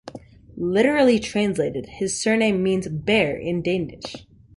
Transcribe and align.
Literally 0.57 1.19
translated, 1.19 1.85
his 1.85 2.19
surname 2.19 2.63
means 2.63 2.87
"bear" 2.87 3.37
in 3.37 3.61
Danish. 3.61 4.25